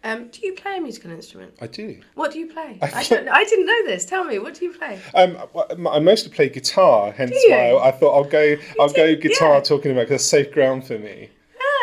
[0.04, 1.54] Um, do you play a musical instrument?
[1.60, 2.00] I do.
[2.14, 2.78] What do you play?
[2.82, 4.04] I don't, I didn't know this.
[4.04, 4.98] Tell me, what do you play?
[5.14, 5.36] Um,
[5.88, 7.50] I mostly play guitar, hence you?
[7.52, 8.56] why I thought I'll go.
[8.80, 9.28] I'll go do?
[9.28, 9.60] guiar Yeah.
[9.60, 11.28] talking about because it's safe ground for me.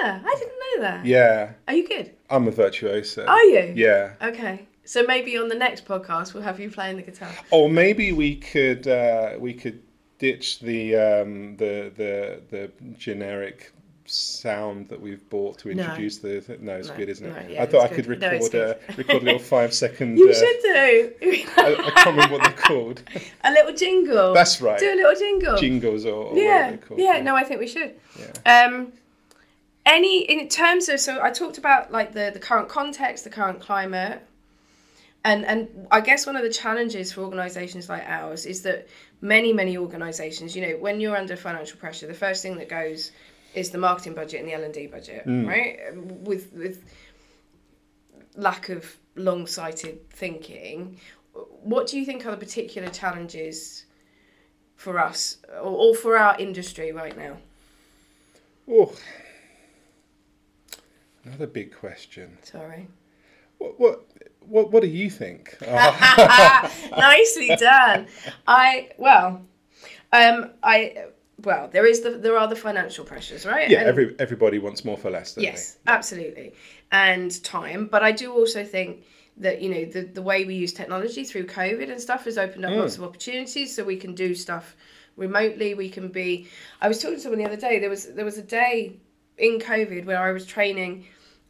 [0.02, 1.06] Ah, I didn't know that.
[1.06, 2.12] Yeah, Are you good?
[2.30, 3.26] I'm a virtuoso.
[3.26, 3.74] Are you?
[3.76, 4.14] Yeah.
[4.22, 4.68] Okay.
[4.84, 7.32] So maybe on the next podcast we'll have you playing the guitar.
[7.52, 9.82] Or maybe we could uh, we could
[10.20, 13.72] ditch the um, the the the generic
[14.06, 15.84] sound that we've bought to No.
[15.84, 16.44] introduce the.
[16.62, 17.30] No, it's No, good, isn't it?
[17.48, 18.20] no, yeah, I thought I it's could good.
[18.20, 20.18] No, record a record a little five second.
[20.20, 21.14] You uh, should do
[21.58, 23.02] I, I can't remember what they're called.
[23.44, 24.34] a little jingle.
[24.34, 24.80] That's right.
[24.80, 25.58] Do a little jingle.
[25.58, 27.22] Jingles or, or yeah, they're yeah.
[27.22, 27.96] No, I think we should.
[28.20, 28.66] Yeah.
[28.66, 28.94] Um,
[29.86, 33.60] any in terms of so I talked about like the the current context, the current
[33.60, 34.22] climate,
[35.26, 38.88] and and I guess one of the challenges for organisations like ours is that
[39.22, 43.12] many many organisations, you know, when you're under financial pressure, the first thing that goes
[43.54, 45.48] is the marketing budget and the L and D budget, mm.
[45.48, 45.80] right?
[45.96, 46.84] With with
[48.36, 51.00] lack of long sighted thinking,
[51.34, 53.86] what do you think are the particular challenges
[54.76, 57.38] for us or, or for our industry right now?
[58.68, 58.96] Oh,
[61.26, 62.38] another big question.
[62.44, 62.88] Sorry.
[63.58, 64.09] What what
[64.50, 65.58] what, what do you think?
[65.66, 68.08] Uh, Nicely done.
[68.48, 69.42] I well,
[70.12, 71.06] um, I
[71.44, 73.70] well, there is the there are the financial pressures, right?
[73.70, 76.54] yeah, And- every everybody wants more for less, yes, absolutely,
[76.92, 77.88] and time.
[77.88, 79.04] But I do also think
[79.38, 82.66] that you know the the way we use technology through COVID and stuff has opened
[82.66, 84.76] up lots of opportunities, so we can do stuff
[85.16, 85.74] remotely.
[85.74, 86.48] We can be.
[86.82, 87.80] I was talking to someone the other day.
[87.80, 88.98] There was there was a day
[89.38, 91.06] in COVID where I was training.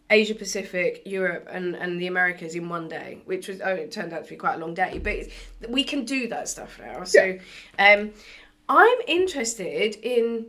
[0.10, 4.12] Asia Pacific, Europe, and, and the Americas in one day, which was oh, it turned
[4.12, 5.34] out to be quite a long day, but it's,
[5.70, 7.04] we can do that stuff now.
[7.04, 7.38] So,
[7.78, 8.12] um,
[8.68, 10.48] I'm interested in.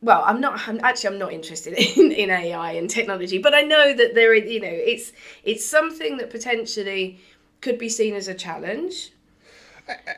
[0.00, 0.68] Well, I'm not.
[0.68, 4.34] I'm, actually, I'm not interested in, in AI and technology, but I know that there
[4.34, 4.50] is.
[4.50, 5.12] You know, it's
[5.44, 7.20] it's something that potentially
[7.60, 9.12] could be seen as a challenge.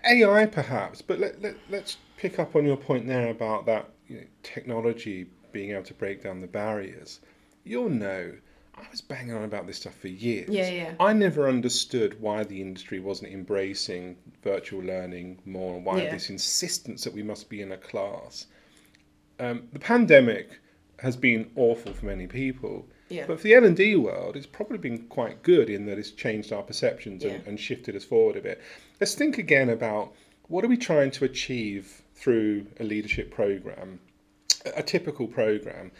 [0.05, 4.17] AI perhaps, but let, let, let's pick up on your point there about that you
[4.17, 7.21] know, technology being able to break down the barriers.
[7.65, 8.33] You'll know,
[8.75, 10.49] I was banging on about this stuff for years.
[10.49, 10.95] Yeah, yeah.
[10.99, 16.13] I never understood why the industry wasn't embracing virtual learning more and why Yeah.
[16.13, 18.47] this insistence that we must be in a class.
[19.39, 20.61] Um, the pandemic
[20.99, 22.87] has been awful for many people.
[23.09, 23.27] Yeah.
[23.27, 26.11] But for the L and D world, it's probably been quite good in that it's
[26.13, 28.61] changed our perceptions and, and shifted us forward a bit.
[29.01, 30.15] Let's think again about
[30.49, 33.99] what are we trying to achieve through a leadership program,
[34.65, 35.91] a a typical program,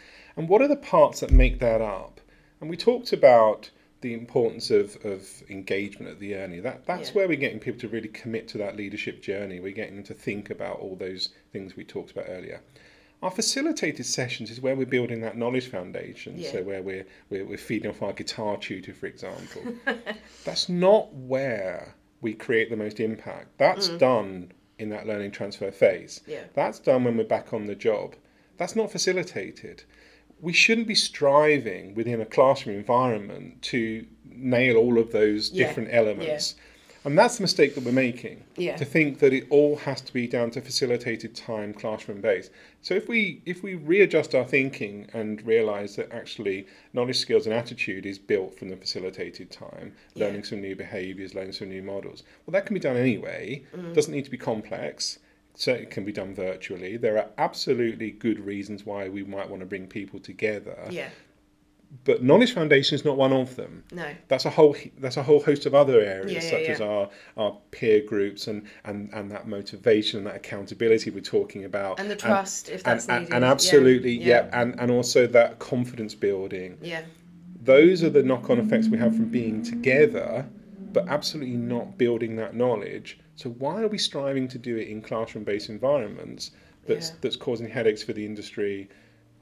[0.41, 2.19] and what are the parts that make that up?
[2.59, 3.69] And we talked about
[4.01, 6.59] the importance of, of engagement at the early.
[6.59, 7.13] That that's Yeah.
[7.13, 9.59] where we're getting people to really commit to that leadership journey.
[9.59, 12.61] We're getting them to think about all those things we talked about earlier.
[13.21, 16.39] Our facilitated sessions is where we're building that knowledge foundation.
[16.39, 16.53] Yeah.
[16.53, 19.61] So where we're, we're we're feeding off our guitar tutor, for example.
[20.43, 23.59] That's not where we create the most impact.
[23.59, 23.99] That's mm.
[23.99, 26.21] done in that learning transfer phase.
[26.25, 26.45] Yeah.
[26.55, 28.15] That's done when we're back on the job.
[28.57, 29.83] That's not facilitated.
[30.41, 35.67] We shouldn't be striving within a classroom environment to nail all of those Yeah.
[35.67, 36.55] different elements.
[37.03, 38.43] And that's the mistake that we're making.
[38.57, 38.75] Yeah.
[38.75, 42.51] To think that it all has to be down to facilitated time, classroom based.
[42.83, 47.55] So if we if we readjust our thinking and realise that actually knowledge, skills, and
[47.55, 50.25] attitude is built from the facilitated time, Yeah.
[50.27, 52.21] learning some new behaviours, learning some new models.
[52.45, 53.63] Well, that can be done anyway.
[53.75, 53.93] Mm.
[53.95, 55.17] Doesn't need to be complex.
[55.61, 56.97] So it can be done virtually.
[56.97, 60.75] There are absolutely good reasons why we might want to bring people together.
[60.89, 61.09] Yeah.
[62.03, 64.07] But knowledge foundation is not one of them No.
[64.29, 66.71] that's a whole that's a whole host of other areas Yeah, yeah, such yeah.
[66.71, 71.65] as our our peer groups and and and that motivation and that accountability we're talking
[71.65, 73.35] about And the trust, if that's and, and, needed.
[73.35, 74.25] and Yeah, absolutely yeah.
[74.45, 74.61] yeah.
[74.61, 77.03] and and also that confidence building Yeah.
[77.61, 80.47] those are the knock-on effects we have from being together
[80.93, 85.01] but absolutely not building that knowledge so why are we striving to do it in
[85.01, 86.51] classroom-based environments
[86.87, 87.15] that's Yeah.
[87.21, 88.87] that's causing headaches for the industry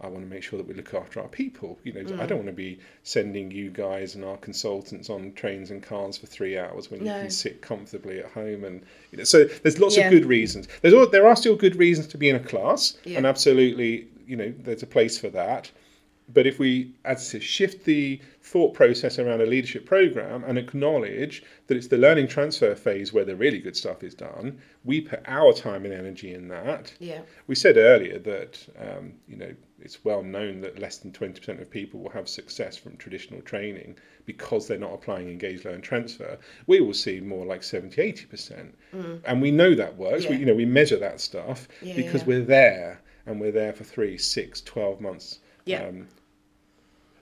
[0.01, 1.77] I want to make sure that we look after our people.
[1.83, 2.21] You know, Mm.
[2.21, 6.17] I don't want to be sending you guys and our consultants on trains and cars
[6.17, 8.63] for three hours when you can sit comfortably at home.
[8.63, 8.81] And
[9.11, 10.05] you know, so there's lots Yeah.
[10.07, 10.69] of good reasons.
[10.81, 13.17] There's al- there are still good reasons to be in a class, Yeah.
[13.17, 15.69] and absolutely, you know, there's a place for that.
[16.33, 20.57] But if we, as I say, shift the thought process around a leadership program and
[20.57, 25.01] acknowledge that it's the learning transfer phase where the really good stuff is done, we
[25.01, 26.93] put our time and energy in that.
[26.99, 27.21] Yeah.
[27.47, 31.61] We said earlier that um, you know it's well known that less than twenty percent
[31.61, 36.37] of people will have success from traditional training because they're not applying engage, learn, transfer.
[36.67, 38.77] We will see more like 70 80 percent,
[39.25, 40.27] and we know that works.
[40.27, 42.27] We you know we measure that stuff Yeah, because yeah.
[42.27, 45.39] we're there and we're there for three, six, 12 months.
[45.65, 45.83] Yeah.
[45.85, 46.07] Um,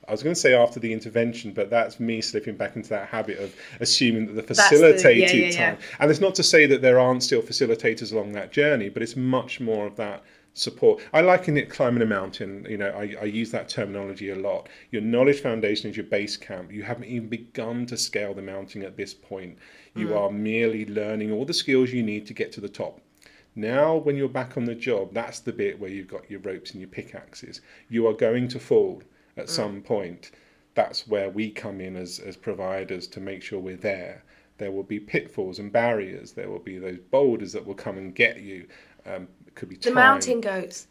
[0.08, 3.10] I was going to say after the intervention, but that's me slipping back into that
[3.10, 5.70] habit of assuming that the the- facilitated yeah, yeah, yeah.
[5.72, 5.78] time.
[6.00, 9.16] And it's not to say that there aren't still facilitators along that journey, but it's
[9.16, 11.04] much more of that support.
[11.14, 12.66] I liken it climbing a mountain.
[12.70, 14.70] You know, I, I use that terminology a lot.
[14.92, 16.72] Your knowledge foundation is your base camp.
[16.72, 19.58] You haven't even begun to scale the mountain at this point.
[19.96, 20.18] You Mm.
[20.18, 23.02] are merely learning all the skills you need to get to the top.
[23.56, 26.72] Now, when you're back on the job, that's the bit where you've got your ropes
[26.72, 27.62] and your pickaxes.
[27.90, 29.02] You are going to fall
[29.38, 29.42] Mm.
[29.42, 30.32] at some point.
[30.76, 34.24] That's where we come in as, as providers to make sure we're there.
[34.60, 36.34] There will be pitfalls and barriers.
[36.34, 38.68] There will be those boulders that will come and get you.
[39.06, 39.94] Um, it could be The time.
[39.96, 40.88] mountain goats.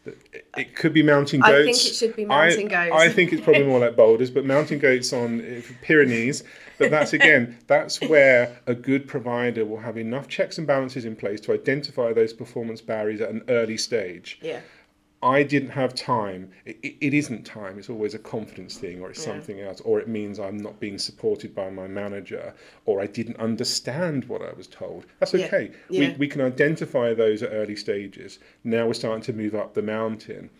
[0.57, 1.51] It- could be mountain goats.
[1.53, 2.91] I think it should be I- mountain goats.
[2.95, 6.43] I think it's probably more like boulders, but mountain goats on uh, Pyrenees.
[6.79, 11.15] But that's again, that's where a good provider will have enough checks and balances in
[11.15, 14.39] place to identify those performance barriers at an early stage.
[14.41, 14.59] Yeah.
[15.23, 16.51] I didn't have time.
[16.65, 17.79] It, it, isn't time.
[17.79, 19.33] It's always a confidence thing, or it's Yeah.
[19.33, 22.53] something else, or it means I'm not being supported by my manager,
[22.85, 25.07] or I didn't understand what I was told.
[25.19, 25.45] That's Yeah.
[25.47, 25.71] okay.
[25.89, 26.11] Yeah.
[26.11, 28.37] We, we can identify those at early stages.
[28.63, 30.51] Now we're starting to move up the mountain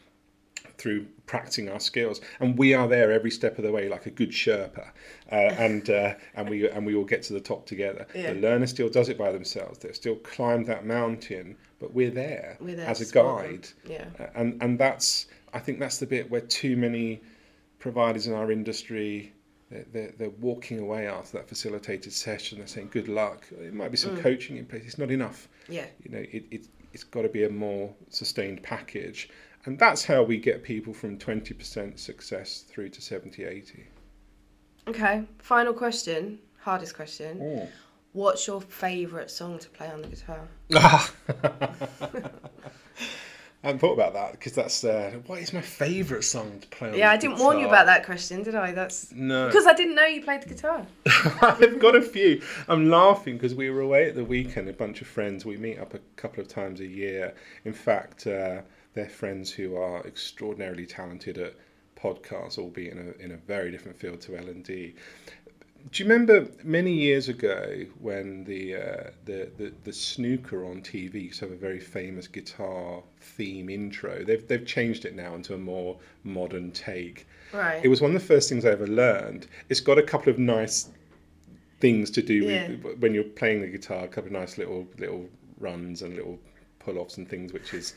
[0.77, 4.11] through practicing our skills, and we are there every step of the way, like a
[4.11, 4.87] good Sherpa,
[5.31, 8.07] uh, and uh, and we and we all get to the top together.
[8.13, 8.33] Yeah.
[8.33, 9.79] The learner still does it by themselves.
[9.79, 13.67] They've still climbed that mountain, but we're there, We're there as a guide.
[13.87, 14.05] Yeah.
[14.19, 17.21] Uh, and and that's I think that's the bit where too many
[17.79, 19.33] providers in our industry
[19.69, 22.57] they're, they're, they're walking away after that facilitated session.
[22.59, 23.45] They're saying good luck.
[23.51, 24.21] It might be some Mm.
[24.21, 24.83] coaching in place.
[24.85, 25.49] It's not enough.
[25.67, 25.85] Yeah.
[26.03, 29.29] You know, it, it it's got to be a more sustained package,
[29.67, 33.85] and that's how we get people from twenty percent success through to 70, 80.
[34.87, 35.23] Okay.
[35.39, 36.39] Final question.
[36.59, 37.67] Hardest question.
[38.13, 40.47] What's your favourite song to play on the guitar?
[43.63, 46.89] I hadn't thought about that because that's uh, what is my favourite song to play
[46.89, 46.97] on.
[46.97, 48.71] Yeah, I didn't warn you about that question, did I?
[48.71, 49.47] That's No.
[49.47, 50.85] because I didn't know you played the guitar.
[51.41, 52.41] I've got a few.
[52.69, 55.43] I'm laughing because we were away at the weekend, a bunch of friends.
[55.43, 57.33] We meet up a couple of times a year.
[57.65, 58.61] In fact, uh,
[58.97, 61.53] they're friends who are extraordinarily talented at
[61.95, 64.95] podcasts, albeit in a, in a very different field to L&D.
[65.91, 71.25] Do you remember many years ago when the, uh, the, the the snooker on TV
[71.25, 74.23] used to have a very famous guitar theme intro?
[74.23, 77.27] They've they've changed it now into a more modern take.
[77.53, 77.79] Right.
[77.85, 79.47] It was one of the first things I ever learned.
[79.69, 80.89] It's got a couple of nice
[81.79, 82.69] things to do Yeah.
[82.83, 84.03] with when you're playing the guitar.
[84.03, 85.29] A couple of nice little little
[85.59, 86.37] runs and little
[86.79, 87.93] pull-offs and things, which is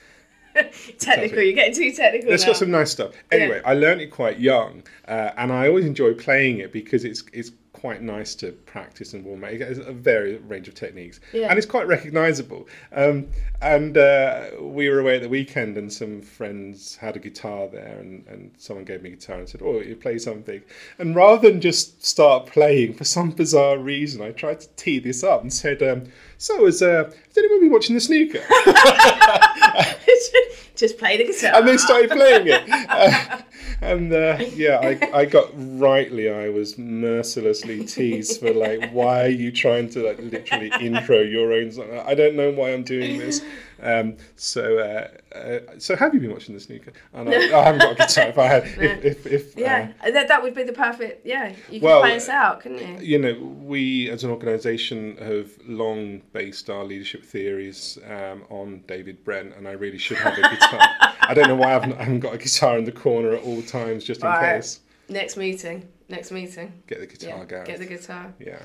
[0.98, 1.42] technical.
[1.42, 2.50] You're getting too technical it's now.
[2.50, 3.12] got some nice stuff.
[3.32, 7.22] Anyway, I learned it quite young, uh, and I always enjoy playing it because it's
[7.32, 9.50] it's quite nice to practice and warm up.
[9.52, 11.46] It has a very range of techniques, Yeah.
[11.48, 12.68] and it's quite recognisable.
[12.92, 13.28] Um,
[13.62, 17.96] and uh, we were away at the weekend, and some friends had a guitar there,
[17.98, 20.60] and, and someone gave me a guitar and said, "Oh, you play something."
[20.98, 25.24] And rather than just start playing, for some bizarre reason, I tried to tee this
[25.24, 26.04] up and said, um,
[26.36, 28.40] "So, has, uh, has anyone been watching the snooker?"
[30.76, 31.58] Just play the guitar.
[31.58, 32.62] and they started playing it.
[32.90, 33.40] Uh,
[33.82, 39.28] and uh, yeah, I, I got rightly, I was mercilessly teased for like, why are
[39.28, 41.86] you trying to like literally intro your own song?
[42.04, 43.40] I don't know why I'm doing this.
[43.82, 46.92] Um, so, uh, uh, so have you been watching the snooker?
[47.14, 48.26] And I, I haven't got a guitar.
[48.28, 51.24] If I had, if, if, if uh, Yeah, that, that would be the perfect.
[51.26, 53.04] Yeah, you Well, play us out, couldn't you?
[53.04, 59.24] you know, we as an organisation have long based our leadership theories um, on David
[59.24, 60.80] Brent, and I really should have a guitar.
[61.22, 63.42] I don't know why I've not, I haven't got a guitar in the corner at
[63.42, 64.56] all times, just in Right.
[64.56, 64.80] case.
[65.08, 65.88] Next meeting.
[66.08, 66.72] Next meeting.
[66.86, 67.66] Get the guitar, Yeah, Gareth.
[67.66, 68.32] get the guitar.
[68.40, 68.58] Yeah,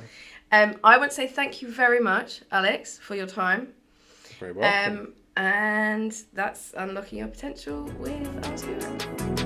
[0.52, 3.74] Um, I want to say thank you very much, Alex, for your time.
[4.40, 4.98] Very welcome.
[4.98, 9.45] Um, and that's unlocking your potential with ASK Europe.